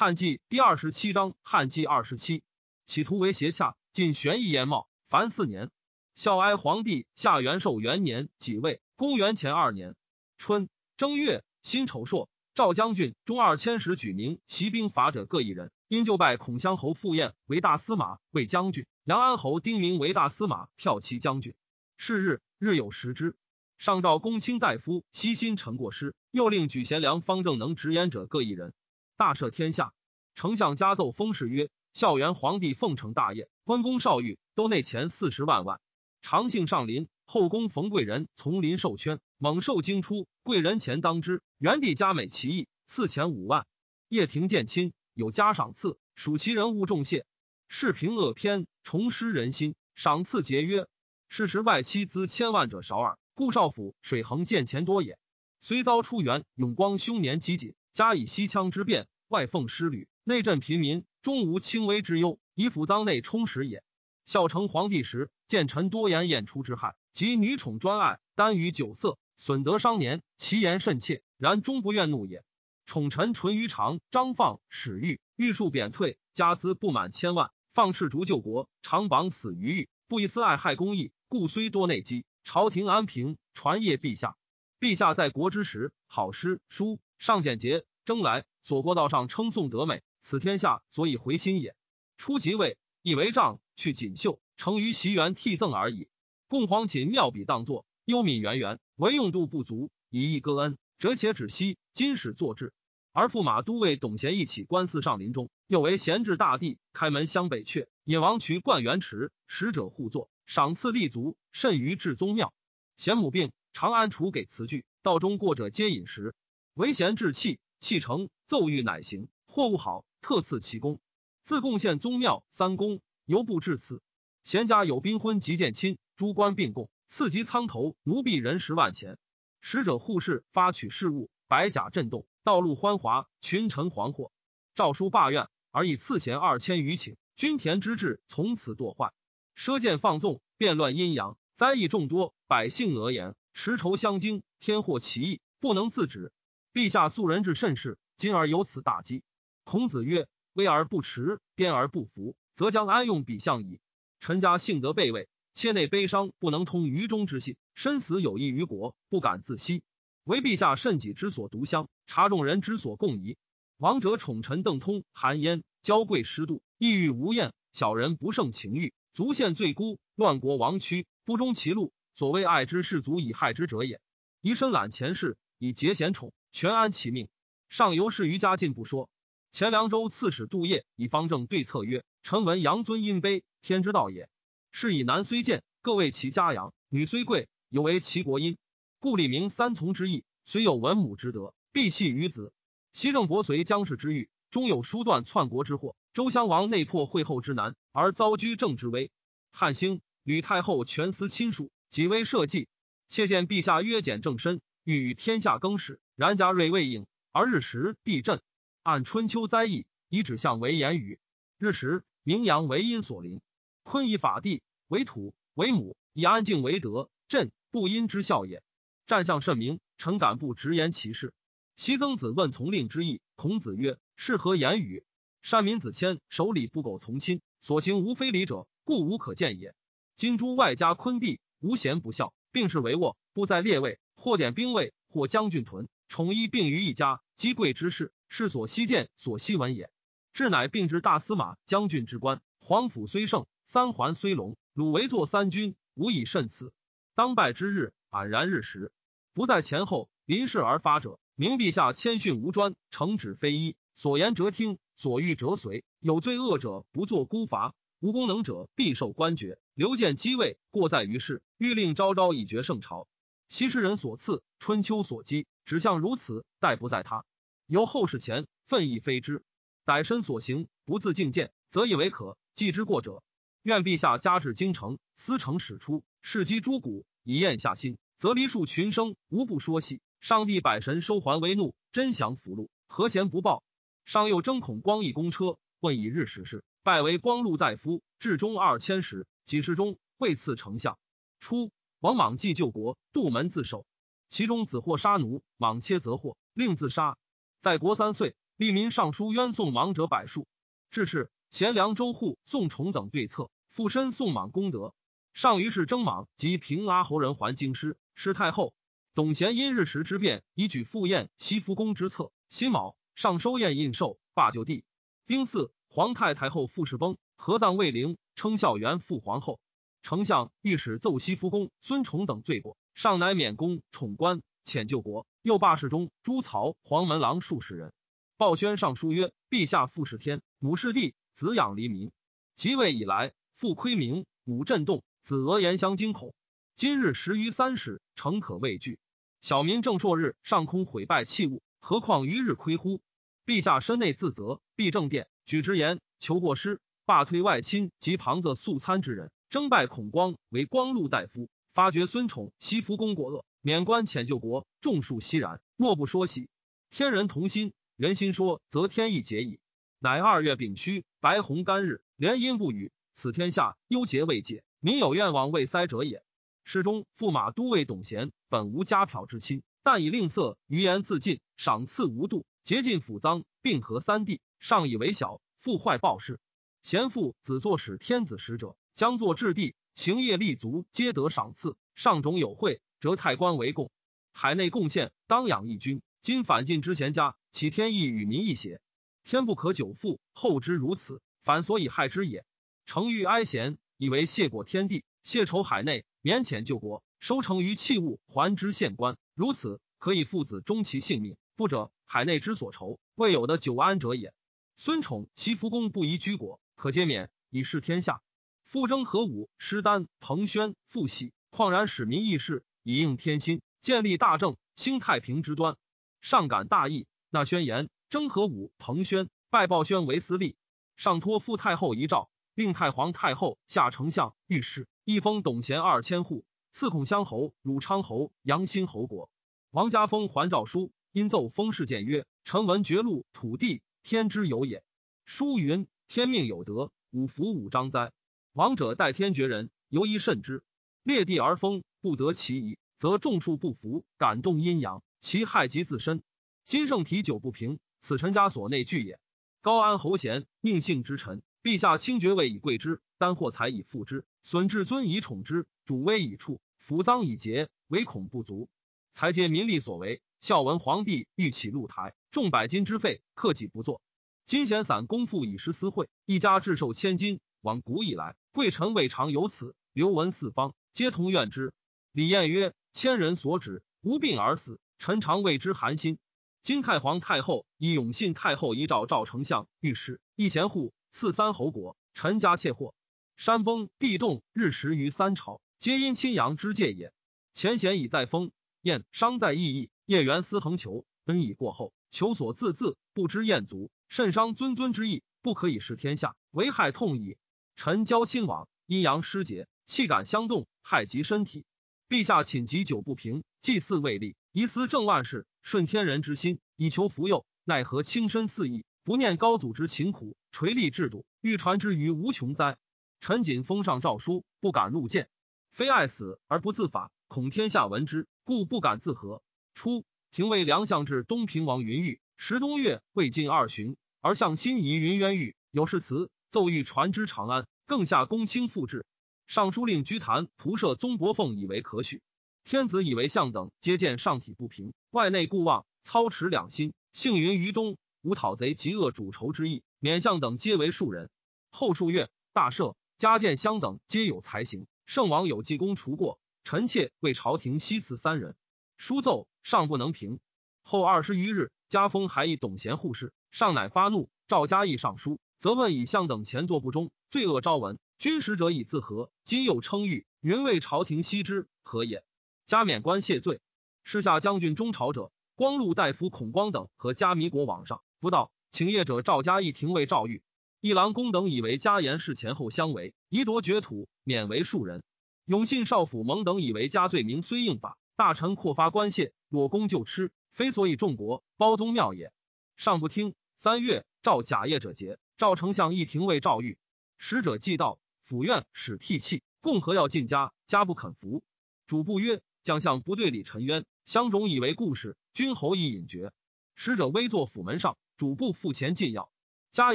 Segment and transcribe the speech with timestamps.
[0.00, 2.44] 汉纪第二十七章，汉纪二十七，
[2.86, 5.72] 企图为邪洽，晋玄义燕茂，凡四年。
[6.14, 9.96] 孝哀皇帝下元寿元年己未，公元前二年
[10.36, 21.56] 春正月，辛丑朔，赵将军中二千石举名骑兵伐者各一人，因就拜孔襄侯傅彦为大司马、为将军，梁安侯丁明为大司马、骠骑将军。
[21.96, 23.34] 是日，日有食之。
[23.78, 28.72] 上诏公卿大夫悉心陈过师，又令举贤良方正能直言者各一人。
[29.18, 29.94] 大赦天下，
[30.36, 35.80] 丞相加奏封事曰：孝元皇帝奉承大业，关公少御都内钱四十万万。
[36.22, 41.42] 长幸上林，后宫冯贵人从林受圈，猛兽惊出，贵人前当之。
[41.58, 43.66] 元帝加美其意，赐钱五万。
[44.08, 47.26] 叶廷见亲，有加赏赐，属其人物重谢。
[47.66, 50.86] 世平恶偏，重施人心，赏赐节约。
[51.28, 55.18] 是时外戚资千万者少耳，故少府水衡见钱多也。
[55.58, 57.74] 虽遭出元，永光凶年积谨。
[57.92, 63.82] 加以西羌之变，外奉失旅，内镇贫民，终无轻微之忧，以府臧内充实也。
[64.24, 72.44] 孝成皇帝时，见臣多言晏出之害，及女宠专爱，耽于酒色，损得伤年，其言甚切，然终不愿怒也。
[72.84, 84.36] 宠臣淳于长、张放、史玉，玉数贬退，家资不满千万，放斥逐救国，长绑死于狱，不以私爱害公义，故虽多内积，朝廷安平，传业陛下。
[84.80, 87.00] 陛下在国之时，好诗书。
[87.18, 91.74] 尚简节，征来左过道上称颂德美，此天下所以回心也。
[92.16, 96.08] 初即位，以为杖，去锦绣，成于袭园替赠而已。
[96.46, 101.76] 共皇寝妙笔当作，幽敏圆圆，唯用度不足，以义歌恩，折且止息。
[101.92, 102.72] 今始作制，
[103.12, 112.54] 而驸马都尉董贤一起官司上林中，又为贤治大帝，开门相北阙，引王渠灌园池，使者互作，赏赐立足，甚于至宗庙。
[112.96, 116.34] 贤母病，长安处给词句，道中过者皆饮食。
[116.74, 119.28] 唯贤治气，气成奏谕乃行。
[119.46, 120.98] 货物好，特赐其功。
[121.44, 124.02] 自贡献宗庙三公，犹不至此。
[124.42, 129.16] 贤家有宾婚及见亲，诸官并贡，赐及仓头奴婢人十万钱。
[129.60, 134.32] 使者护士发取事务，百甲震动，道路欢华，群臣惶惑。
[134.74, 137.14] 诏书罢院，而以赐贤二千余顷。
[137.36, 139.12] 均田之志从此堕坏，
[139.56, 146.30] 奢见放纵，变乱阴阳，灾异众多，百姓讹言，持仇相惊，天祸其意，不能自止。
[146.72, 149.24] 陛下素人至甚是，今而有此大机。
[149.64, 153.80] 孔子曰：“威而不持，颠而不服，则将安用彼相矣。”
[154.20, 159.82] 臣家幸得备位，切内悲伤，不能通于中之信，身死有益于国，不敢自息。
[160.22, 163.36] 唯陛下慎己之所独相，察众人之所共疑。
[163.76, 171.92] 王者宠臣邓通、韩嫣，娇贵失度，意欲无厌；小人不胜情欲，足陷罪孤，乱国亡躯，不忠其路。
[172.18, 174.00] 所谓爱之士足以害之者也。
[174.40, 176.32] 宜深揽前世，以节贤宠。
[176.50, 177.28] 全安其命。
[177.68, 179.08] 上游是于家进不说。
[179.52, 184.28] 前凉州刺史杜业以方正对策曰：“臣闻阳尊阴卑，天之道也。
[184.72, 188.58] 是以男虽贱，各为其家养；女虽贵，有为其国阴。
[188.98, 192.52] 故立明三从之意，虽有文武之德，必弃于子。
[192.92, 195.94] 西郑伯随姜氏之欲，终有疏断篡国之祸。
[196.12, 199.12] 周襄王内破惠后之难，而遭居正之危。
[199.52, 202.68] 汉兴，吕太后全思亲属，己微社稷。
[203.08, 208.42] 切见陛下约简正身，欲与天下更始。”然贾瑞未应，而日时地震，
[208.82, 211.18] 按春秋灾异，以指向为言语。
[211.56, 213.40] 日时名阳为阴所临，
[213.82, 217.08] 坤以法地为土为母，以安静为德。
[217.28, 218.62] 震不阴之效也。
[219.06, 221.32] 战象甚明，臣敢不直言其事。
[221.76, 225.04] 昔曾子问从令之意，孔子曰：“是何言语？”
[225.40, 229.74] 善民子谦守礼不苟从亲，所行无非礼者，故无可见也。
[230.16, 235.88] 今诸外家昆弟无贤不孝，并是为卧，不在列位，或点兵卫，或将军屯。
[236.08, 239.90] 宠一并于一家，积贵之事，是所希见，所希闻也。
[240.32, 242.40] 至乃并之大司马、将军之官。
[242.60, 246.72] 皇甫虽盛，三桓虽隆，鲁为作三军，无以甚此。
[247.14, 248.92] 当拜之日，黯然日食，
[249.34, 255.84] 不在前后，临事而发者，明陛下谦逊无专，诚旨非一，所言折听，所欲折随。
[255.98, 259.58] 有罪恶者，不作孤罚；无功能者，必受官爵。
[259.74, 263.08] 刘见机位，过在于世，欲令昭昭以绝圣朝。
[263.48, 265.46] 昔时人所赐，春秋所积。
[265.64, 267.24] 只向如此，待不在他。
[267.66, 269.42] 由后世前愤亦非之，
[269.84, 273.22] 逮身所行不自敬见，则以为可；继之过者，
[273.62, 280.00] 愿陛下加至京城，司城使出，事积诸谷，以验下心，则梨树群生，无不说戏。
[280.20, 283.62] 上帝百神收还为怒，真降福禄，何贤不报？
[284.06, 289.26] 上又争恐光义公车，问以日时事，拜为光禄大夫，至中二千石。
[289.44, 290.98] 几世中，未赐丞相。
[291.40, 291.70] 初，
[292.00, 293.86] 王莽既救国，杜门自守。
[294.28, 297.16] 其中子获杀奴，莽切则获，令自杀。
[297.60, 300.46] 在国三岁，吏民上书冤送亡者百数。
[300.90, 304.94] 至是，贤良周护、宋崇等对策，附身宋莽功德。
[305.32, 308.74] 上于是征莽及平阿侯人还京师，失太后。
[309.14, 312.30] 董贤因日食之变，以举赴宴西福宫之策。
[312.48, 314.84] 辛卯，上收宴印绶，罢就地。
[315.26, 319.58] 丁巳，皇太太后傅氏崩，合葬卫陵，称孝元父皇后。
[320.02, 325.26] 丞相、御史奏西福公孙崇等罪过，上乃免宫宠官，遣救国。
[325.40, 327.94] 又罢侍中、朱曹、黄门郎数十人。
[328.36, 332.12] 报宣上书曰：“陛下父是天，母是地，子养黎民。
[332.54, 336.34] 即位以来，父亏明，母震动，子俄言相惊恐。
[336.76, 338.98] 今日十余三十，诚可畏惧。
[339.40, 343.00] 小民正朔日，上空毁败器物，何况于日亏乎？
[343.46, 356.48] 陛下身内自责，必正殿举直言，求过失，罢退外亲及旁侧素参之人，征拜孔光为光禄大夫，发掘孙宠西福公国恶，免官遣救国，众数熙然，莫不说喜。
[356.90, 359.58] 天人同心，人心说，则天意结矣。
[359.98, 366.22] 乃二月丙戌，白虹干日，连阴不雨，此天下忧结未解，民有愿望未塞者也。
[366.62, 376.40] 诗中驸马都尉董贤本无家嫖之亲，但以吝啬，余言自尽，赏赐无度，竭尽府赃，并合三弟，上以为小，复坏暴事。
[376.82, 381.76] 贤父子作使天子使者，将作治地，行业立足，皆得赏赐。
[381.94, 383.90] 上种有惠，折太官为贡，
[384.32, 386.02] 海内贡献，当养一军。
[386.20, 388.80] 今反晋之贤家，岂天意与民一邪？
[389.24, 392.44] 天不可久负，后之如此，反所以害之也。
[392.86, 396.04] 诚欲哀贤，以为谢过天地，谢仇海内。
[396.20, 399.16] 免遣救国，收成于器物，还之县官。
[399.34, 401.36] 如此，可以父子终其性命。
[401.56, 404.34] 不者，海内之所愁，未有的久安者也。
[404.80, 408.22] 孙宠其福公不宜居国，可皆免，以示天下。
[408.62, 415.76] 复征何武、师丹、彭宣、复喜，旷然使民义事，以应天心，建立大政，兴太平之端。
[416.20, 420.54] 上感大义，纳宣言，征何武、彭宣，拜鲍宣为司隶。
[420.96, 424.86] 上托傅太后遗诏，令太皇太后下丞相、御史。
[425.02, 429.28] 一封董贤二千户，赐孔乡侯、汝昌侯、阳兴侯国。
[429.72, 434.82] 王家封还诏书，因奏封事谏曰：“臣闻绝路土地，天之有也。
[435.26, 438.10] 书云：天命有德，五福五章哉。
[438.54, 440.64] 王者待天绝人，尤宜慎之。
[441.02, 446.22] 裂地而封，不得其宜，则众数不服，感动阴阳，其害及自身。
[446.64, 449.20] 今圣体久不平，此臣家所内惧也。
[449.60, 458.70] 高安侯贤，宁姓之臣，陛下清爵位以贵之，丹获财以富之。”损至尊以宠之，主威以处，抚赃以节，唯恐不足，
[459.12, 460.22] 才皆民力所为。
[460.40, 464.00] 孝文皇帝欲起露台，重百金之费，克己不作。
[464.46, 467.40] 金贤散公赋以实私惠，一家置寿千金。
[467.62, 469.74] 往古以来，贵臣未尝有此。
[469.92, 471.72] 刘闻四方，皆同怨之。
[472.12, 476.20] 李彦曰：“千人所指，无病而死，臣常为之寒心。”
[476.62, 482.94] 金太皇太后以永信太后遗诏赵丞相、御史、一贤户，赐三侯国，臣家窃获。
[483.36, 487.12] 山崩地动，日食于三朝，皆因亲阳之戒也。
[487.52, 488.52] 前贤已在封，
[488.82, 489.90] 晏伤在意义。
[490.06, 497.38] 业元思恒求，恩已过后，求所自自，不知燕足，甚伤尊尊之意，不可以示天下，为害痛矣。
[497.76, 501.64] 臣交亲往，阴阳失节，气感相动，害及身体。
[502.08, 512.78] 陛下寝疾久不平，祭祀未立，疑思正万事，顺天人之心，以求福佑，奈何轻身肆意，不念高祖之勤苦，垂立制度，欲传之于无穷哉？
[513.20, 515.28] 臣谨封上诏书，不敢入见，
[515.70, 519.40] 非爱死而不自法，恐天下闻之，故不敢自和。
[519.72, 529.06] 初，廷尉梁相至东平王云玉，时冬月未尽二旬，而向心仪云渊玉有誓词，奏欲传之长安，更下公卿复制。
[529.46, 532.20] 尚书令居坛仆射宗伯凤以为可许。
[532.64, 541.30] 天子以为相等皆见上体不平，外内固望，操持两心，幸云于东，无讨贼及恶主仇之意，免相等皆为庶人。
[541.70, 542.94] 后数月，大赦。
[543.16, 548.54] 加建相等皆有才行，圣王有济功除过，臣妾为朝廷西辞三人。
[548.98, 550.40] 书奏尚不能平。
[550.82, 562.24] 后二十余日，加封还以董贤护士，上乃发怒，赵嘉义上书，责问以相等前作不忠，罪恶昭文，君使者以自和，今又称誉，云为朝廷悉之，何也？
[562.66, 563.60] 加免官谢罪。
[564.02, 570.42] 时下将军中朝者，光禄大夫孔光等和加弥国往上，不到，请业者赵嘉义廷尉赵玉。
[570.80, 575.04] 一郎公等以为家言事前后相违，宜夺爵土，免为庶人。
[575.44, 582.32] 永信少府蒙等以为家罪名虽应法，大臣扩发官谢，裸公就吃，非所以重国包宗庙也。
[582.76, 583.36] 上不听。
[583.56, 586.78] 三月，赵假业者节，赵丞相一廷尉赵玉，
[587.18, 591.44] 使者既到，府院使替泣，共和要进家，家不肯服。
[591.86, 593.86] 主簿曰：“将相不对礼，沉冤。
[594.04, 596.32] 相种以为故事，君侯亦隐绝。”
[596.74, 599.30] 使者微坐府门上，主簿付前进药，
[599.70, 599.94] 加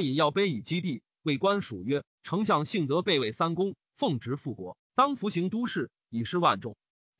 [0.00, 1.02] 引药杯以击地。
[1.24, 6.74] 为官属曰：“丞相幸得备位三公，奉职复国，当服行都市，以示万众。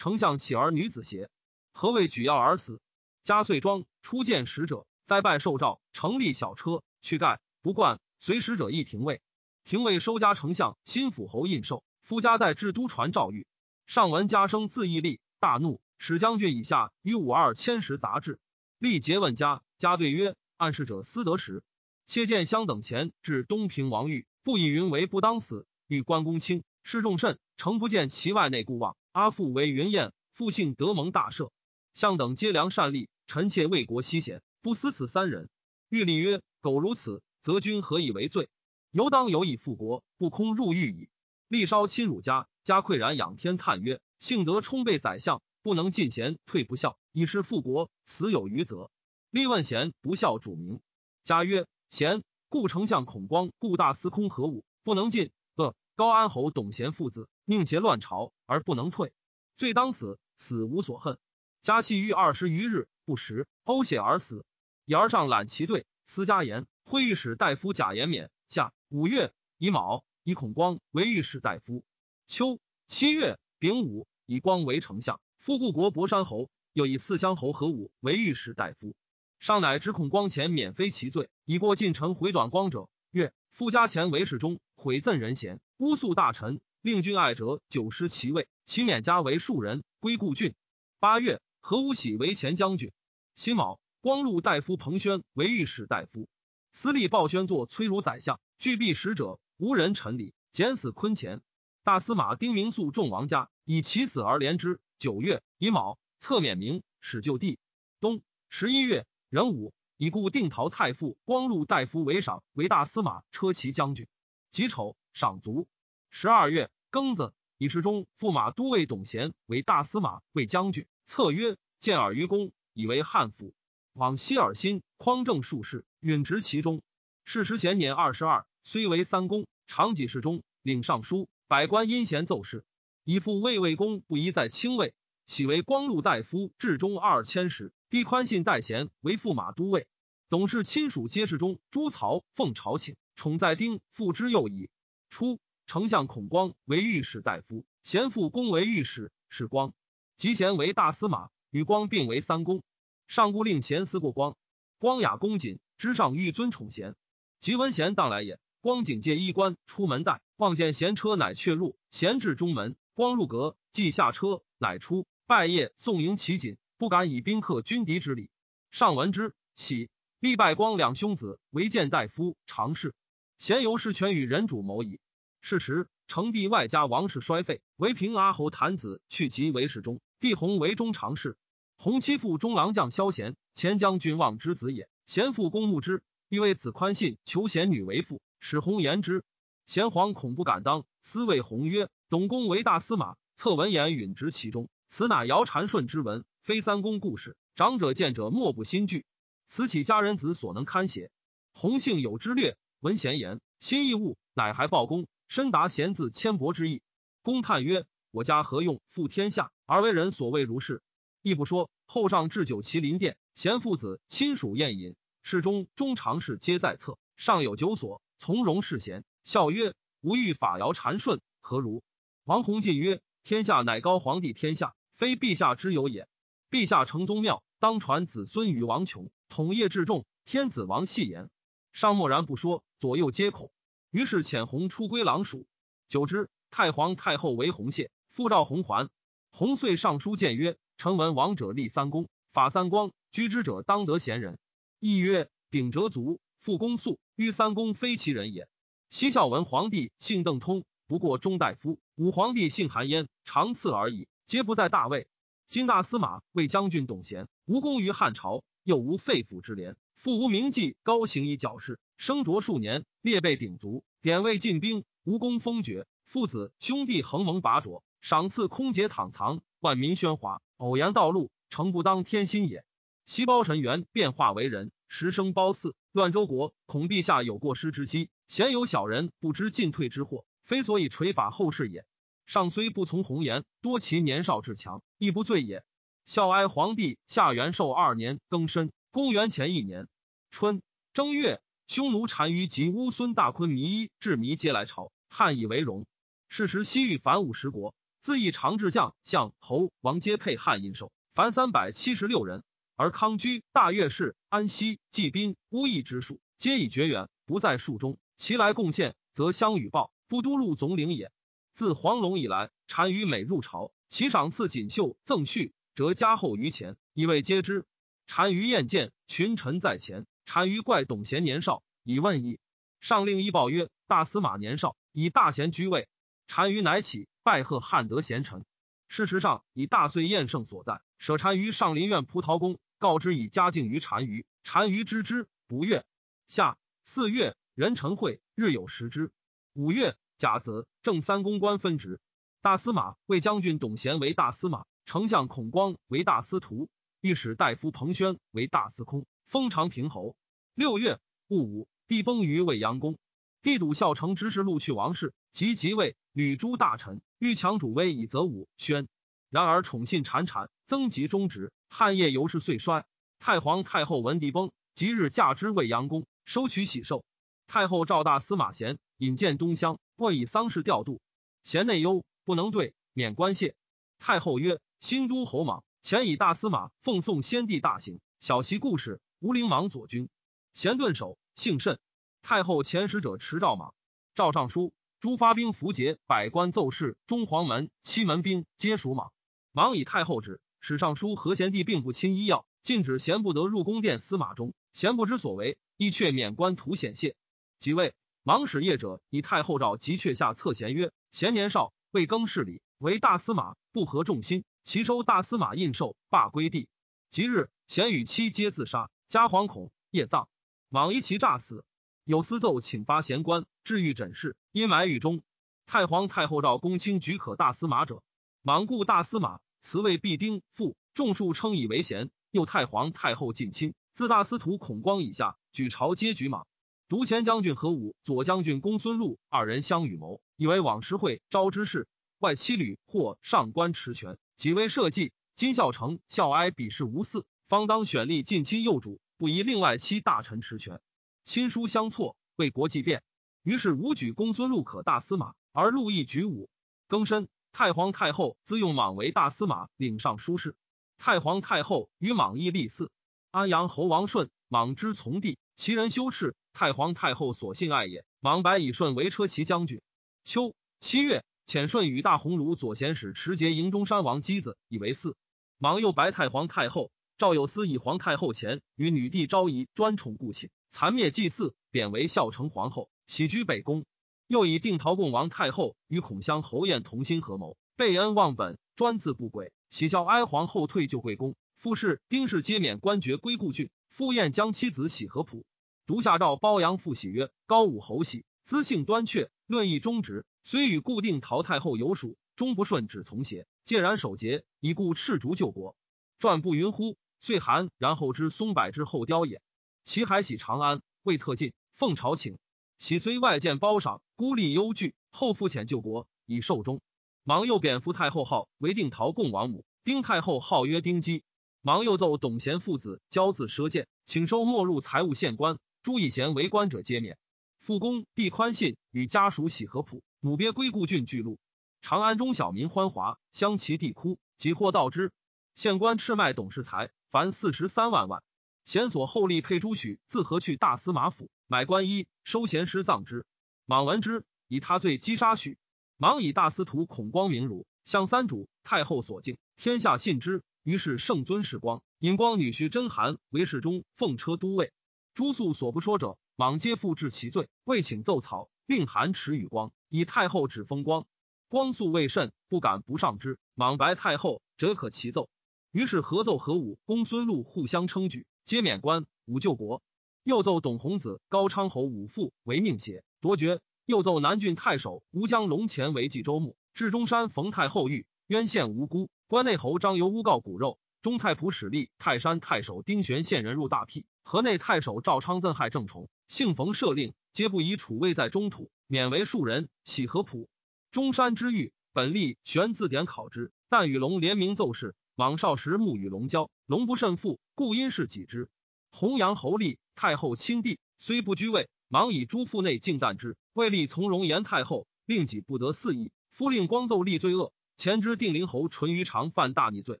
[0.02, 1.30] 丞相乞儿女子邪？
[1.70, 2.80] 何谓举药而死？”
[3.22, 7.40] 加岁庄初见使者，再拜受诏，成立小车去盖。
[7.60, 9.22] 不冠，随使者亦廷尉。
[9.62, 11.84] 廷尉收家丞相新府侯印绶。
[12.02, 13.44] 夫家在至都传诏谕，
[13.86, 18.40] 上闻家生自义立，大怒，使将军以下于五二千石杂志。
[18.80, 21.62] 立诘问家，家对曰：“暗示者私得时。
[22.06, 25.64] 切见相等前至东平王玉，不以云为不当死。
[25.86, 28.96] 欲关公卿，事重甚，诚不见其外内故望。
[29.12, 31.50] 阿父为云燕，父姓德蒙大赦。
[31.92, 35.50] 相等皆良善吏，臣妾为国希贤，不思此三人。
[35.90, 38.48] 欲立曰：苟如此，则君何以为罪？
[38.90, 41.10] 犹当有以复国，不空入狱矣。”
[41.48, 48.90] 立稍亲辱家，家愧然仰天叹曰：“幸得充备宰相，不能尽贤，退不孝，以是复国，死有余则。”
[49.28, 50.80] 立问贤不孝主名，
[51.22, 55.30] 家曰：“贤，故丞相孔光，故大司空何武，不能进。
[55.56, 59.12] 恶高安侯董贤父子，宁结乱朝而不能退，
[59.56, 61.18] 罪当死，死无所恨。
[61.60, 64.44] 家系狱二十余日，不食，呕血而死。
[64.84, 70.04] 言上揽其罪，私家言，会御史大夫贾延勉下五月乙卯。
[70.24, 71.82] 以孔光为御史大夫，
[72.28, 75.20] 秋七月丙午，以光为丞相。
[75.36, 78.94] 复故国博山侯，又以四乡侯何武为御史大夫。
[79.40, 90.52] 上乃知孔光前免非其罪，以过近臣回短光者，曰：夫家前为侍中，毁赠人贤，诬诉大臣，令君爱者，久失其位，其免家为庶人，归故郡。
[90.98, 92.90] 八月，何无喜为前将军。
[93.36, 96.28] 辛卯，光禄大夫彭宣为御史大夫。
[96.72, 99.38] 司隶鲍宣作崔如宰相，拒避使者。
[99.58, 101.40] 无人臣礼，减死坤前。
[101.84, 104.80] 大司马丁明肃众王家，以其死而怜之。
[104.98, 107.60] 九月乙卯，策免名，始就地。
[108.00, 114.08] 冬十一月壬午，以故定陶太傅光禄大夫为赏，为大司马车骑将军。
[114.50, 115.68] 己丑，赏卒。
[116.14, 120.86] 十二月庚子，以侍中、驸马都尉董贤为大司马、为将军。
[121.06, 123.54] 策曰：见尔于公，以为汉府。
[123.94, 126.82] 往昔尔辛匡正术士，允职其中。
[127.24, 129.46] 事时贤年二十二，虽为三公。
[129.66, 132.62] 长己侍中，领尚书，百官因贤奏事。
[133.04, 137.72] 以父魏魏公不宜在清位，岂为光禄大夫，至中二千石。
[137.88, 139.88] 低宽信代贤为驸马都尉。
[140.28, 141.58] 董氏亲属皆侍中。
[141.70, 144.68] 朱曹奉朝请，宠在丁，父之右矣。
[145.08, 145.40] 初，
[145.72, 149.72] 丞相孔光为御史大夫，贤父公为御史，是光。
[150.18, 152.62] 及贤为大司马，与光并为三公。
[153.06, 154.36] 上故令贤思过光。
[154.76, 156.94] 光雅恭谨，之上欲尊宠贤。
[157.40, 158.38] 及闻贤当来也。
[158.60, 161.78] 光景借衣冠出门待，望见贤车，乃却入。
[161.88, 168.28] 贤至中门，光入阁，即下车，乃出拜谒，送迎其锦，不敢以宾客军敌之礼。
[168.70, 169.88] 上闻之，喜，
[170.20, 172.94] 必拜光两兄子为谏大夫，常侍。
[173.38, 175.00] 贤由是权与人主谋矣。
[175.42, 181.36] 是时，成帝外家王室衰废，唯平阿侯谭子去其为侍中，帝弘为中常侍。
[181.76, 184.88] 弘妻父中郎将萧贤，前将军望之子也。
[185.04, 188.22] 贤父公慕之，欲为子宽信求贤女为妇。
[188.38, 189.24] 使弘言之，
[189.66, 197.36] 贤皇恐不敢当，思谓弘曰：“董公为大司马，策文言允职其中，此乃尧禅顺之文，非三公故事。
[197.56, 199.04] 长者见者莫不心惧。
[199.48, 201.10] 此岂家人子所能堪邪？”
[201.52, 206.82] 弘性有之略，闻贤言，心亦悟，乃还报公，深达贤字千帛之意。
[207.22, 210.82] 公叹曰：“我家何用负天下，而为人所谓如是？”
[211.22, 211.70] 亦不说。
[211.86, 218.02] 后上置酒麒麟殿，贤父子亲属宴饮，侍中、中常侍皆在侧，上有酒所。
[218.18, 219.72] 从容侍贤，笑曰
[220.04, 221.82] ：“吾欲法尧禅顺，何如？”
[222.24, 226.08] 王弘进曰：“天下乃高皇帝天下，非陛下之有也。
[226.50, 231.30] 陛下承宗庙，当传子孙与王琼，统业至重，天子王戏言。”
[231.72, 233.50] 上默然不说，左右皆恐。
[233.92, 235.46] 于是遣弘出归狼蜀。
[235.86, 238.88] 久之，太皇太后为弘谢，复召弘还。
[239.30, 244.38] 弘遂上书谏曰：“臣闻王者立三公，法三光，居之者当得贤人。”
[244.80, 248.48] 亦曰：“秉折足。”复公肃，於三公非其人也。
[248.88, 255.06] 西孝文皇帝姓邓通，不过中大夫；武皇帝姓韩焉，长赐而已，皆不在大位。
[255.48, 272.64] 今大司马魏将军董贤，无功于汉朝，又无肺腑之廉，父无名迹，高行以矫饰，生着数年，列备鼎足，典位进兵，无功封爵，父子兄弟横蒙拔擢，赏赐空节躺藏，万民喧哗，偶言道路，诚不当天心也。
[273.06, 274.72] 西包神元变化为人。
[274.88, 281.86] 时生褒姒，乱周国，恐陛下有过失之机，鲜有小人不知进退之祸，非所以垂法后世也。
[282.26, 285.62] 上虽不从红颜，多其年少志强，亦不罪也。
[286.06, 289.86] 孝哀皇帝下元寿二年庚申，公元前一年
[290.32, 290.62] 春
[290.94, 295.86] 正月，匈奴单于及乌孙大昆弥至弥皆来朝，汉以为荣。
[296.30, 302.42] 是时西域凡五十国，自义长治将相侯王皆配汉印绶，凡三百七十六人。
[302.76, 307.98] 而康居、大月氏、安西、季宾、乌邑之属，皆已绝远，不在数中。
[308.16, 311.12] 其来贡献，则相与报，不都路总领也。
[311.52, 317.66] 自黄龙以来，单于每入朝，其赏赐锦绣赠序，折加厚于前，以为皆知。
[318.06, 320.06] 单于宴见，群臣在前。
[320.24, 322.38] 单于怪董贤年少，以问矣。
[322.80, 325.88] 上令一报曰：“大司马年少，以大贤居位。”
[326.26, 328.44] 单于乃起，拜贺汉德贤臣。
[328.88, 330.80] 事实上，以大岁宴圣所在。
[330.98, 334.24] 舍单于上林苑葡萄宫，告之以嘉靖于单于。
[334.42, 335.84] 单于知之，不悦。
[336.26, 339.12] 下四月，壬辰会，日有食之。
[339.52, 342.00] 五月甲子，正三公官分职。
[342.40, 346.68] 大司马为将军董贤为大司马，丞相孔光为大司徒，
[347.00, 350.14] 御史大夫彭宣为大司空，封长平侯。
[350.54, 352.98] 六月戊午，帝崩于未阳宫。
[353.40, 358.88] 帝笃孝成之事，录去王室，及即位，吕诸大臣欲强主威以则武宣。
[359.30, 362.84] 然而宠信谗谗，增及中直，汉业由是遂衰。
[363.18, 367.02] 太皇太后闻帝崩，即日驾之未阳宫，收取喜寿。
[367.46, 371.00] 太后召大司马贤引见东乡，或以丧事调度。
[371.42, 373.54] 贤内忧，不能对，免官谢。
[373.98, 380.08] 太后曰：“新都侯莽前以大司马奉送先帝大行，小其故事，无灵莽左军。
[380.52, 381.78] 贤顿首，幸甚。
[382.22, 383.72] 太后遣使者持诏莽，
[384.16, 389.12] 诏尚书：诸发兵符节，百官奏事，中黄门、七门兵皆属莽。”
[389.54, 394.54] 莽以太后旨，史尚书和贤弟并不亲医药，禁止贤不得入宫殿司马中。
[394.72, 397.14] 贤不知所为，亦却免官图显谢。
[397.60, 406.68] 即位，莽使业者以太后诏及阙下策贤曰：贤年少，未更事礼，为大司马，不合众心，其收大司马印绶，罢归地。
[407.08, 410.26] 即日，贤与妻皆自杀，家惶恐，夜葬。
[410.70, 411.66] 莽夷其诈死。
[412.04, 415.22] 有司奏请发贤官，治御诊室，因埋狱中。
[415.66, 418.02] 太皇太后召公卿举可大司马者。
[418.40, 422.10] 莽故大司马，辞位必丁父，众数称以为贤。
[422.30, 426.46] 又太皇太后近亲，自大司徒孔光以下，举朝皆举莽。
[426.88, 431.86] 独前将军何武、左将军公孙禄二人相与谋，以为往时会招之事。
[432.18, 435.12] 外七旅或上官持权，即为社稷。
[435.34, 440.80] 今孝成孝哀比事无嗣，方当选立近亲幼主，不宜另外七大臣持权。
[441.22, 443.02] 亲疏相错，为国计变。
[443.42, 446.48] 于是武举公孙禄可大司马，而禄亦举武。
[446.88, 447.28] 更申。
[447.52, 450.56] 太皇太后自用莽为大司马，领尚书事。
[450.96, 452.88] 太皇太后与莽亦立嗣。
[453.30, 458.06] 安阳侯王顺，莽之从弟，其人羞耻，太皇太后所信爱也。
[458.20, 459.82] 莽白以顺为车骑将军。
[460.24, 465.12] 秋七月，遣顺与大鸿胪左贤使持节营中山王姬子以为嗣。
[465.58, 466.90] 莽又白太皇太后，
[467.22, 473.84] 赵有司以皇太后前与女帝昭仪专宠故寝，残灭祭祀，贬为孝成皇后，喜居北宫。
[474.26, 481.36] 又以定陶共王太后与孔襄侯晏同心合谋，背恩忘本，专自不轨，喜孝哀皇后退就贵宫。
[481.54, 483.70] 傅氏、丁氏皆免官爵归故郡。
[483.88, 485.46] 傅晏将妻子喜合浦，
[485.86, 495.76] 独下诏褒扬傅喜曰：“高武侯喜，资性端阙，论议忠直，虽与固定陶太后有属，终不顺只从邪，戒然守节，以故赤足救国。
[496.18, 496.96] 传不云乎？
[497.22, 499.40] 遂寒，然后知松柏之后雕也。
[499.84, 502.36] 其海喜长安，未特进，奉朝请。”
[502.78, 506.80] 喜虽外见褒赏，孤立忧惧，后复遣救国，以寿终。
[507.22, 511.22] 忙又贬扶太后号为定陶共王母，丁太后号曰丁姬。
[511.60, 515.60] 忙又奏董贤父子骄自奢贱，请收没入财物县官。
[515.84, 517.18] 朱以贤为官者皆免。
[517.60, 521.38] 复公帝宽信与家属喜合浦，母鳖归故郡巨鹿。
[521.82, 525.12] 长安中小民欢华，相其地哭，即获道之。
[525.54, 528.22] 县官赤卖董事财，凡四十三万万。
[528.64, 531.28] 贤所厚利配朱许，自何去大司马府？
[531.46, 533.26] 买官衣，收贤师葬之。
[533.66, 535.58] 莽闻之，以他罪击杀许。
[535.98, 540.42] 莽以大司徒孔光明儒，向三主太后所敬，天下信之。
[540.62, 544.72] 于是圣尊世光，引光女婿真寒为侍中，奉车都尉。
[545.12, 547.50] 诸素所不说者，莽皆复治其罪。
[547.64, 551.04] 未请奏草，令韩持与光，以太后指封光。
[551.48, 553.38] 光素未甚，不敢不上之。
[553.52, 555.28] 莽白太后，折可其奏。
[555.72, 559.82] 于是合奏何武、公孙禄互相称举，皆免官，武救国。
[560.22, 563.58] 又奏董弘子、高昌侯武父为命邪夺爵。
[563.86, 566.56] 又奏南郡太守吴江龙前为冀州牧。
[566.74, 569.08] 至中山冯太后狱，冤陷无辜。
[569.26, 570.78] 关内侯张由诬告骨肉。
[571.00, 574.04] 中太仆使吏泰山太守丁玄献人入大辟。
[574.24, 579.70] 河内太守赵昌憎害郑崇，幸逢赦令，皆不以楚位在中土，免为庶人。
[579.84, 580.50] 喜合浦。
[580.90, 584.94] 中山之狱，本立玄字典考之，但与龙联名奏事。
[585.14, 588.48] 莽少时慕与龙交，龙不甚富，故因是己之。
[588.90, 596.10] 弘阳侯立太后亲帝，虽不居位，莽以诸父内敬惮之，未立从容言太后，令己不得肆意。
[596.30, 600.00] 夫令光奏立罪恶，前之定陵侯淳于长犯大逆罪，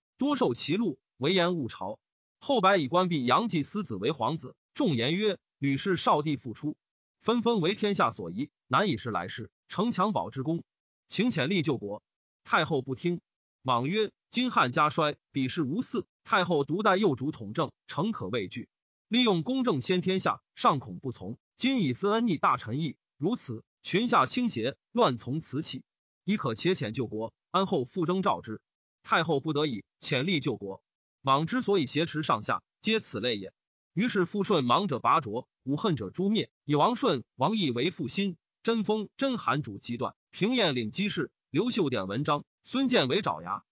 [0.16, 1.98] 多受其禄，为言误朝。
[2.38, 6.76] 后白以关闭杨继私子为皇子，众言曰：“吕氏少帝复出，
[7.20, 9.50] 纷纷为天下所疑，难以是来世。
[9.68, 10.64] 城襁褓之功，
[11.06, 12.02] 请遣立救国。”
[12.44, 13.20] 太后不听，
[13.60, 18.70] 莽曰：“今汉家衰，彼事无嗣，太后独代幼主统政，诚可畏惧。
[19.08, 21.36] 利用公正先天下，尚恐不从。
[21.58, 25.84] 今以私恩逆大臣意，如此，群下倾斜，乱从此起，
[26.24, 28.62] 亦可且遣救国，安后复征召之。”
[29.04, 30.82] 太后不得已，遣力救国。
[31.20, 33.52] 莽之所以挟持上下，皆此类也。
[33.92, 43.62] 于是复顺莽者拔擢，武恨者诛灭，以王顺、王毅为复心，真封、真韩主击断，平晏领机事，刘秀典文章，孙建为爪牙，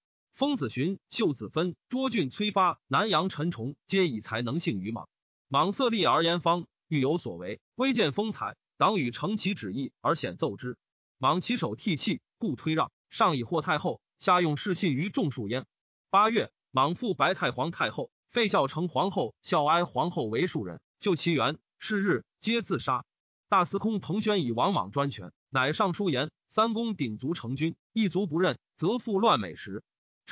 [0.40, 5.07] 封子寻、秀子芬、卓俊、崔发、南阳陈崇，皆以才能幸于莽。
[5.48, 10.79] 莽色厉而言方，欲有所为，微见风采，党羽承其旨意而显奏之。
[11.18, 15.66] 莽起手涕泣，故推让，上以获太后，下用世信于众庶焉。
[16.09, 16.50] 八月。
[16.70, 23.05] 莽父白太皇太后废孝成皇后，孝哀皇后为庶人，就其元是日，皆自杀。
[23.50, 29.83] 大司空彭宣以王莽专权，乃上书言：三公鼎足成君，一族不任，则复乱美食。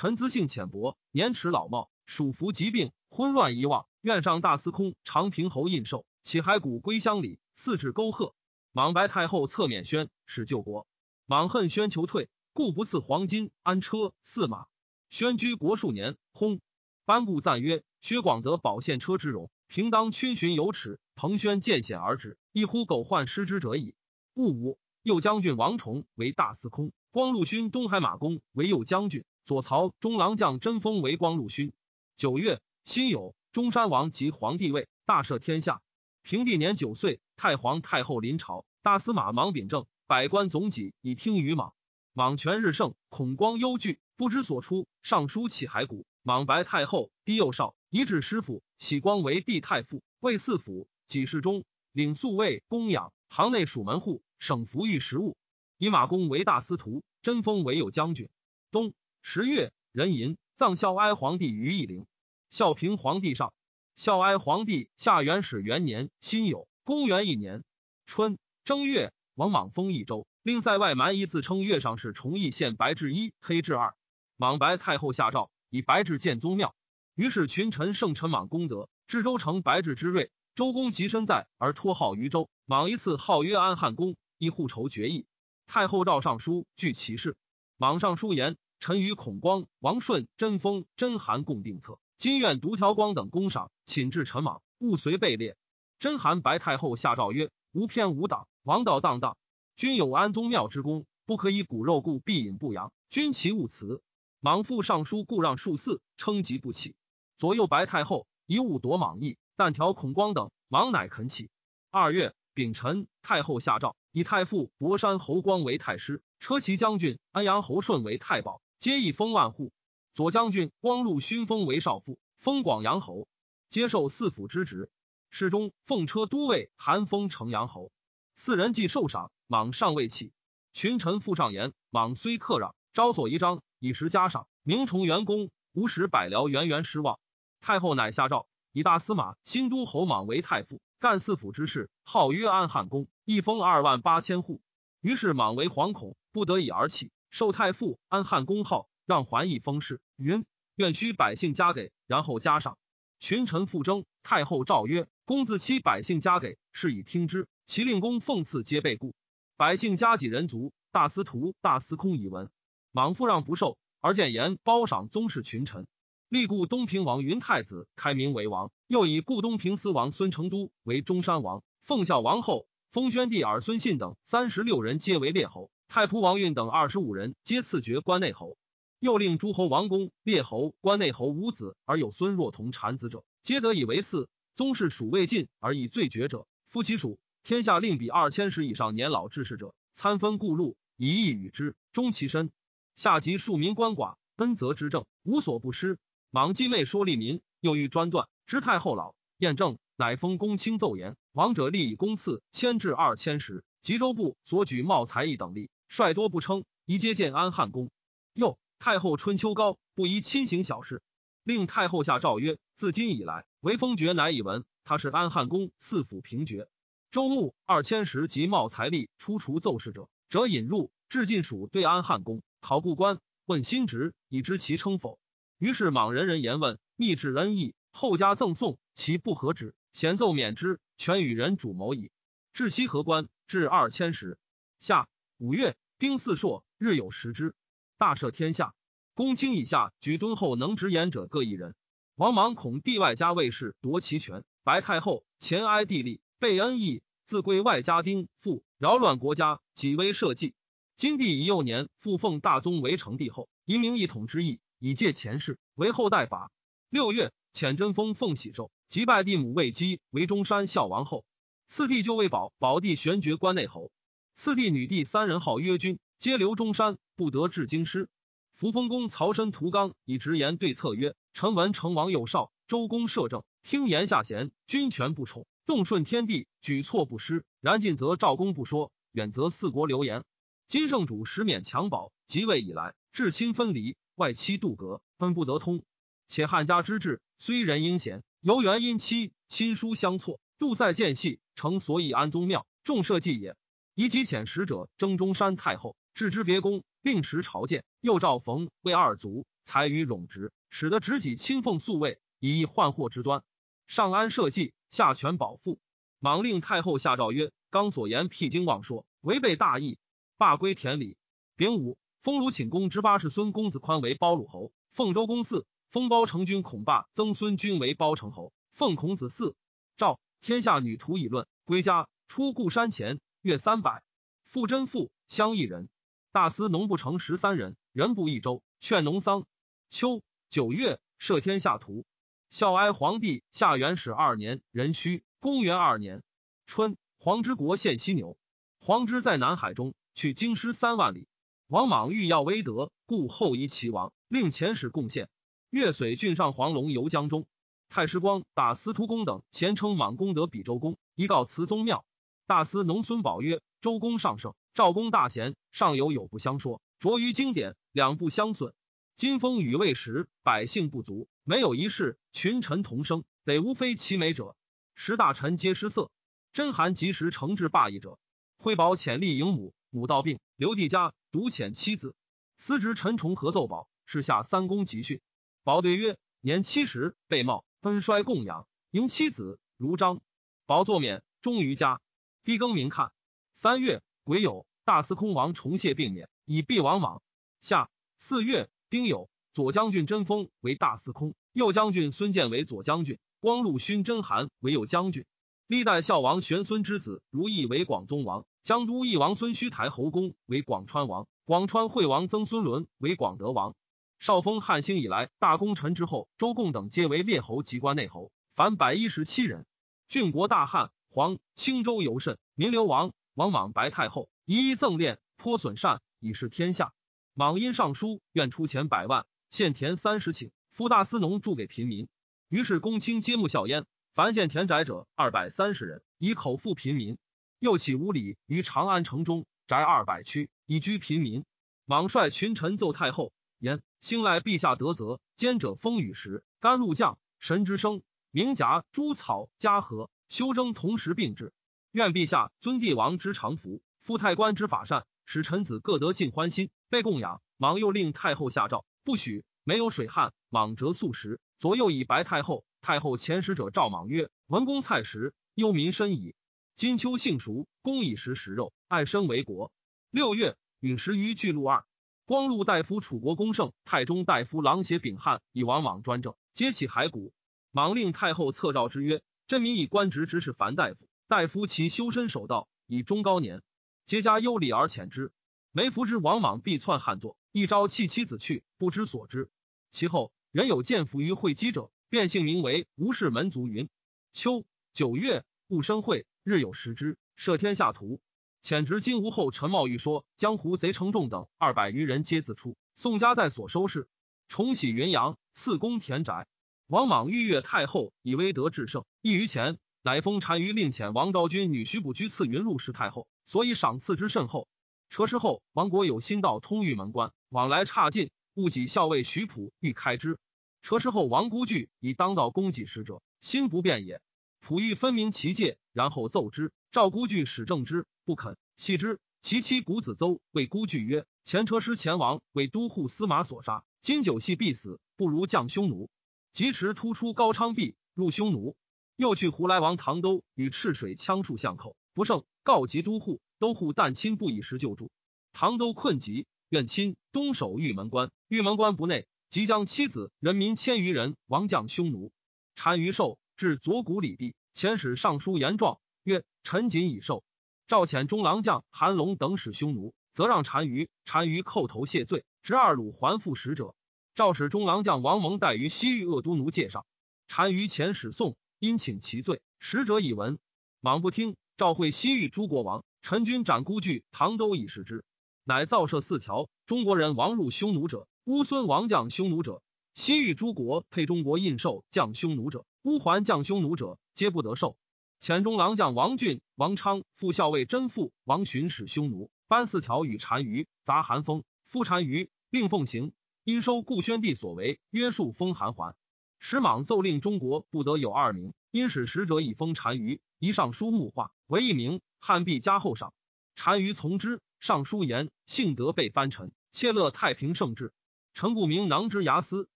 [0.00, 3.88] 臣资性浅薄，年齿老貌，属服疾病，昏乱遗忘。
[4.00, 8.32] 愿上大司空长平侯印绶，起骸骨归乡里，四至沟壑。
[8.70, 10.86] 莽白太后侧免宣，使救国。
[11.26, 14.66] 莽恨宣求退，故不赐黄金、安车、驷马。
[15.10, 16.60] 宣居国数年，薨。
[17.04, 21.00] 班固赞曰：“薛广德宝献车之荣，平当群寻有耻。
[21.16, 23.96] 彭宣见险而止，一呼狗患失之者矣。”
[24.34, 31.72] 戊午，右将军王崇为大司空，光禄勋东海马公为右将军，左曹中郎将贞丰为光禄勋。
[32.16, 35.80] 九月，辛酉，中山王即皇帝位，大赦天下。
[36.22, 41.72] 平帝年九岁，太皇太后临朝，大司马莽秉政，百官总己以听于莽。
[42.12, 43.98] 莽权日盛，恐光忧惧。
[44.16, 46.04] 不知所出，上书起骸骨。
[46.22, 48.62] 莽白太后低幼少，以指师傅。
[48.76, 55.38] 喜光为帝太傅，魏四府给事中，领宿卫供养，行内属门户，省服御食物。
[55.78, 58.28] 以马公为大司徒，贞丰为右将军。
[58.70, 62.06] 东十月，壬寅，葬孝哀皇帝于义陵。
[62.50, 63.52] 孝平皇帝上，
[63.94, 67.62] 孝哀皇帝下元始元年辛酉，公元一年
[68.06, 73.94] 春正月，王莽封益州，令塞外蛮夷自称月上是崇义县白雉一，黑雉二。
[74.36, 76.74] 莽白太后下诏，以白雉建宗庙。
[77.14, 80.30] 于是群臣圣臣莽功德，至州城白雉之瑞。
[80.54, 82.48] 周公即身在，而托号于周。
[82.64, 85.26] 莽一次号曰安汉公，以护仇决议。
[85.66, 87.36] 太后诏上书，据其事。
[87.76, 95.56] 莽上书言：臣与孔光、王顺、贞丰、贞韩共定策，今愿独条光等功赏，请至臣莽，勿随被列。
[95.98, 99.36] 贞韩白太后下诏曰：无偏无党，王道荡荡。
[99.76, 102.92] 君有安宗庙之功，不可以骨肉故必隐不扬。
[103.10, 104.00] 君其勿辞。
[104.40, 106.94] 莽父尚书，故让数嗣，称疾不起。
[107.36, 111.50] 左右白太后一物夺莽意，但调孔光等，莽乃肯起。
[111.90, 119.72] 二月丙辰，太后下诏，以太傅博山侯光为太师，车骑将军安阳侯顺为太保，皆以封万户。
[120.14, 123.28] 左将军光禄勋封为少傅，封广阳侯，
[123.68, 124.90] 接受四府之职。
[125.30, 127.90] 侍中奉车都尉韩封城阳侯。
[128.36, 130.32] 四人既受赏，莽尚未起。
[130.72, 133.62] 群臣复上言，莽虽克让，招所遗章。
[133.80, 137.18] 以时加赏，明崇元功，无使百僚源源失望。
[137.60, 144.60] 太后乃下诏，以大司马新都侯莽为太傅，干四府之事，号曰安汉公，一封二万八千户。
[145.00, 150.44] 于是莽为惶恐，不得已而起，受太傅安汉公号，让还一封事，云
[150.76, 152.78] 愿须百姓加给，然后加上。
[153.20, 157.48] 群臣复争，太后诏曰：公自欺百姓加给，是以听之。
[157.66, 159.14] 其令公奉赐皆被故，
[159.56, 162.48] 百姓加己人族，大司徒、大司空以闻。
[162.92, 165.86] 莽复让不受，而见言褒赏宗室群臣，
[166.28, 178.58] 立故东平王云太子开明为王，又以故东平司王孙成都为中山王，奉孝王后，封宣帝儿孙信等三十六人皆为列侯，太仆王运等二十五人皆赐爵关内侯，
[178.98, 184.26] 又令诸侯王公列侯关内侯无子而有孙若同产子者，皆得以为嗣。
[184.54, 192.50] 宗室属未尽而以罪绝者，夫其属天下令比二千石以上年老志士者，参分故禄，以义与之，终其身。
[192.94, 195.98] 下及庶民鳏寡，恩泽之政，无所不施。
[196.30, 198.28] 莽继妹说利民，又欲专断。
[198.46, 207.90] 知太后老，验证乃封公卿奏言：王者立以公赐千至二千石，吉州部所举茂才义等力，率多不称，宜接见安汉公。
[208.32, 211.02] 又太后春秋高，不宜亲行小事，
[211.42, 216.68] 令太后下诏曰：自今以来，为封爵乃以闻，他是安汉公四府平爵。
[217.10, 225.18] 周穆二千石及茂财力出除奏事者，辄引入至晋蜀对安汉公考故官，问新职，以知其称否。
[225.56, 232.12] 于是莽人人言问，密至恩义，后加赠送，其不合止，咸奏免之，全与人主谋矣。
[232.52, 234.38] 至西河关，至二千石。
[234.78, 235.08] 下
[235.40, 237.54] 五月，丁巳朔，日有食之。
[237.96, 238.74] 大赦天下。
[239.14, 241.76] 公卿以下举敦厚能直言者各一人。
[242.16, 246.20] 王莽恐帝外家卫士夺其权，白太后前哀帝立。
[246.40, 250.54] 被恩义，自归外家丁父，扰乱国家，己危社稷。
[250.96, 256.50] 今帝以幼年复奉大宗为成帝后，以明一统之意，以戒前世，为后代法。
[256.90, 261.24] 六月，遣真封奉喜寿，即拜帝母卫姬为中山孝王后。
[261.68, 263.92] 次弟就为保，保帝玄爵关内侯。
[264.40, 268.08] 次弟女弟三人号曰君，皆留中山，不得至京师。
[268.52, 275.44] 扶风公曹参屠刚以直言对策曰：臣闻成王幼少，周公摄政，听言下贤，君权不宠。
[275.66, 277.44] 动顺天地，举措不失。
[277.60, 280.22] 然近则赵公不说，远则四国流言。
[280.68, 285.82] 今圣主实免襁褓，即位以来，至亲分离，外戚渡隔，分不得通。
[286.28, 293.56] 且汉家之治，虽人阴险，犹原因妻亲疏相错，度塞间隙，成所以安宗庙，众社稷也。
[294.00, 297.84] 以己遣使者征中山太后，置之别宫，令持朝见。
[298.00, 303.42] 又召冯魏二族，才于冗职，使得执己亲奉宿卫，以抑患祸之端。
[303.88, 304.72] 上安社稷。
[304.88, 305.80] 下权保父，
[306.20, 309.98] 莽令太后下诏曰：“刚所言辟经妄说，违背大义，
[310.36, 311.16] 罢归田里。”
[311.56, 319.54] 丙午，封鲁寝公之八世孙公子宽为包鲁侯，奉周公嗣；封包成君孔霸曾孙君为包成侯，奉孔子嗣。
[319.96, 324.02] 诏天下女徒议论，归家出故山前，月三百。
[324.44, 325.88] 傅真父乡一人，
[326.32, 328.62] 大司农不成十三人，人不一周。
[328.80, 329.46] 劝农桑。
[329.90, 332.04] 秋九月，赦天下图。
[332.50, 336.22] 孝哀皇帝下元始二年壬戌，公元二年
[336.66, 338.38] 春，黄之国献犀牛。
[338.80, 341.28] 黄之在南海中，去京师三万里。
[341.66, 345.28] 王莽欲要威德，故后夷齐王，令遣使贡献。
[345.68, 347.46] 越绥郡上黄龙游江中。
[347.90, 352.06] 太师光打司徒公等咸称莽公德比周公，一告慈宗庙。
[352.48, 358.72] 大司农孙宝曰：周公上圣，赵公大贤，上有有不相说，着于经典，两不相损。
[359.16, 362.18] 今风雨未时，百姓不足，没有一事。
[362.32, 364.56] 群臣同生，得无非其美者。
[364.94, 366.10] 十大臣皆失色。
[366.54, 368.18] 真寒及时惩治霸义者。
[368.56, 372.14] 惠宝潜力迎母，母道病，留帝家独遣妻子。
[372.56, 375.20] 司职陈崇合奏宝，是下三公集训。
[375.64, 380.22] 宝对曰：年七十，被冒，奔衰供养，迎妻子如章。
[380.64, 382.00] 宝作免，终于家。
[382.48, 383.12] 帝更明看。
[383.52, 387.20] 三月，癸酉，大司空王重谢病免，以避王莽。
[387.60, 391.34] 下四月，丁酉，左将军贞丰为大司空。
[391.52, 395.26] 右将军孙建为左将军，光禄勋真韩为右将军。
[395.66, 403.74] 历代孝王玄孙之子如意为广宗王，江都义王孙虚台侯公为广川王，广川惠王曾孙伦为广德王。
[404.20, 409.66] 少封汉兴以来大功臣之后，周贡等皆为列侯及关内侯，凡百一十七人。
[410.08, 412.38] 郡国大汉，黄青州尤甚。
[412.54, 416.92] 民流亡，王莽白太后一一赠殓，颇损善，以示天下。
[417.34, 420.50] 莽因上书，愿出钱百万，献田三十顷。
[420.70, 422.08] 夫大司农助给平民，
[422.48, 423.84] 于是公卿皆慕笑焉。
[424.12, 427.18] 凡献田宅者二百三十人，以口腹平民。
[427.58, 431.44] 又起五里于长安城中，宅二百区，以居平民。
[431.84, 441.52] 莽率群臣奏太后言：兴赖陛下德泽，兼者风雨时，甘露降，神之生，名甲诸草嘉禾，修征同时并治。
[441.90, 447.42] 愿陛下尊帝王之长福，夫太官之法善，使臣子各得尽欢心，被供养。
[447.56, 449.44] 莽又令太后下诏，不许。
[449.64, 451.40] 没有水旱，莽折素食。
[451.58, 452.64] 左右以白太后。
[452.80, 456.36] 太后遣使者赵莽曰：“文公菜食，忧民深矣。
[456.76, 459.72] 今秋幸熟，公以食食肉，爱生为国。”
[460.10, 461.84] 六月，陨石于巨鹿二。
[462.24, 467.32] 光禄大夫楚国公胜，太中大夫郎邪秉汉以王莽专政，皆起骸骨。
[467.72, 473.62] 莽令太后册诏之曰：“真民以官职之士凡大夫，大夫其修身守道，以中高年，
[474.04, 475.32] 皆加优礼而遣之。
[475.72, 479.48] 梅服之王莽必篡汉作，一朝弃妻子去，不知所之。”
[479.90, 483.68] 其后，人有见服于会稽者，便姓名为吴氏门族。
[483.68, 483.88] 云
[484.34, 487.16] 秋九月，戊申会，日有食之。
[487.34, 488.20] 摄天下图，
[488.62, 492.76] 遣直金吾后陈茂玉说，江湖贼成众等二百余人皆自出。
[492.94, 494.08] 宋家在所收拾，
[494.46, 496.46] 重喜云阳，赐公田宅。
[496.88, 504.68] 王莽欲越太后以威德制胜，异于前，乃封单于令遣王昭君女徐不居赐云入侍太后，所以赏赐之甚厚。
[505.10, 508.30] 车师后，王国有新道通玉门关，往来差近。
[508.54, 510.38] 戊己校尉徐普欲开之，
[510.80, 514.22] 车师后王孤惧以当道供给使者，心不变也。
[514.58, 516.72] 普欲分明其界，然后奏之。
[516.90, 518.56] 赵孤据使正之，不肯。
[518.78, 519.20] 系之。
[519.42, 526.08] 其妻谷子邹谓孤据曰：“前车师前王为都护司马所杀，今九系必死，不如降匈奴。”
[526.52, 528.76] 及时突出高昌壁，入匈奴。
[529.16, 533.40] 又去胡来王唐都与赤水枪戍巷口，不胜，告急都护。
[533.58, 535.10] 都护但亲不以时救助。
[535.52, 538.30] 唐都困急，愿亲东守玉门关。
[538.46, 542.30] 玉门关不内，即将妻子人民千余人亡将匈奴。
[542.76, 547.42] 单于寿至左谷里地，遣使上书言状，曰：“臣谨已受。”
[547.88, 551.08] 赵遣中郎将韩龙等使匈奴，则让单于。
[551.24, 553.96] 单于叩头谢罪，执二鲁还复使者。
[554.38, 557.04] 赵使中郎将王蒙待于西域鄂都奴界上。
[557.48, 559.60] 单于遣使送，因请其罪。
[559.80, 560.60] 使者以闻，
[561.00, 561.56] 莽不听。
[561.76, 563.04] 赵会西域诸国王。
[563.20, 565.24] 陈军斩孤据，唐都以示之，
[565.64, 569.82] 乃造设四条：中国人亡入匈奴者，乌孙王将匈奴者，
[570.14, 574.96] 西域诸国配中国印绶将匈奴者，乌桓将匈奴者，皆不得受。
[575.40, 583.32] 遣中郎将王俊、王昌、副校尉甄父、王巡使匈奴，颁四条与单于，杂韩风，夫单于，令奉行。
[583.68, 586.16] 因收故宣帝所为，约束封韩还。
[586.58, 592.22] 使莽奏令中国不得有二名，因使使者以封单于，一上书木画为一名。
[592.40, 593.34] 汉必加厚赏，
[593.74, 594.62] 单于从之。
[594.80, 598.14] 尚书言幸得被藩臣，切乐太平盛治。
[598.54, 599.90] 臣故名囊之牙司，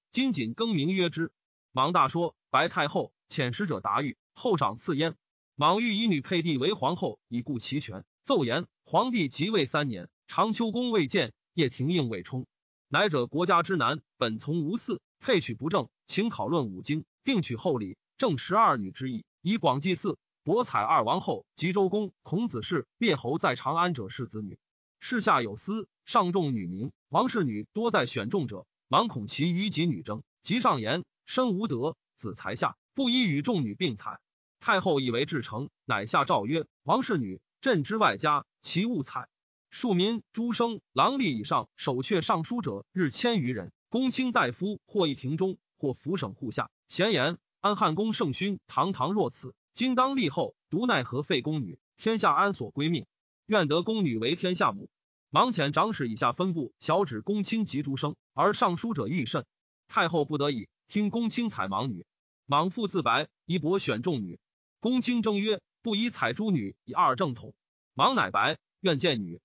[0.10, 1.32] 今谨更名曰之。
[1.72, 5.16] 莽大说，白太后遣使者答谕，后赏赐焉。
[5.54, 8.04] 莽欲以女配帝为皇后，以固其权。
[8.22, 12.46] 奏言皇帝即位三年，长秋宫未建，叶廷应未充。
[12.92, 20.18] 乃者国家之难，本从无嗣，配娶不正，请考论五经，并取后礼，正十二女之意，以广祭祀。
[20.44, 24.58] 博采二王后及周公、孔子氏列侯在长安者是子女，
[25.00, 26.92] 世下有司，上重女名。
[27.08, 30.22] 王氏女多在选中者，忙恐其与己女争。
[30.42, 34.20] 即上言：身无德，子才下，不依与众女并采。
[34.60, 39.30] 太后以为至诚，乃下诏曰：王氏女，朕之外家，其勿采。
[39.72, 43.72] 庶民诸生郎吏以上守阙尚书者，日千余人。
[43.88, 46.70] 公卿大夫或一庭中，或府省户下。
[46.88, 49.54] 闲言安汉公圣勋，堂堂若此。
[49.72, 51.78] 今当立后，独奈何废宫女？
[51.96, 53.06] 天下安所归命？
[53.46, 54.90] 愿得宫女为天下母。
[55.30, 59.46] 忙遣长史以下分部小指公卿及诸生，而上书者愈甚。
[59.88, 62.04] 太后不得已，听公卿采盲女。
[62.44, 64.38] 莽父自白，以博选众女。
[64.80, 67.54] 公卿争曰：“不宜采诸女，以二正统。”
[67.96, 69.40] 莽乃白，愿见女。